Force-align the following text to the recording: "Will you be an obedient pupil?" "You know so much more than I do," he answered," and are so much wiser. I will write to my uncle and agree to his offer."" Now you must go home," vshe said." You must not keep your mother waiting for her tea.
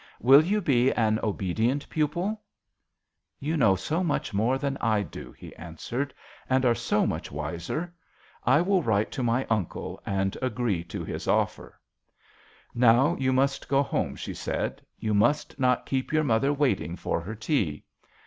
"Will 0.29 0.43
you 0.43 0.61
be 0.61 0.91
an 0.91 1.19
obedient 1.21 1.87
pupil?" 1.87 2.41
"You 3.47 3.55
know 3.55 3.75
so 3.75 4.03
much 4.03 4.33
more 4.33 4.57
than 4.57 4.75
I 4.81 5.03
do," 5.03 5.31
he 5.33 5.55
answered," 5.57 6.11
and 6.49 6.65
are 6.65 6.73
so 6.73 7.05
much 7.05 7.31
wiser. 7.31 7.93
I 8.43 8.61
will 8.61 8.81
write 8.81 9.11
to 9.11 9.21
my 9.21 9.45
uncle 9.47 10.01
and 10.03 10.35
agree 10.41 10.83
to 10.85 11.03
his 11.05 11.27
offer."" 11.27 11.79
Now 12.73 13.15
you 13.19 13.31
must 13.31 13.69
go 13.69 13.83
home," 13.83 14.15
vshe 14.15 14.35
said." 14.37 14.81
You 14.97 15.13
must 15.13 15.59
not 15.59 15.85
keep 15.85 16.11
your 16.11 16.23
mother 16.23 16.51
waiting 16.51 16.95
for 16.95 17.21
her 17.21 17.35
tea. 17.35 17.83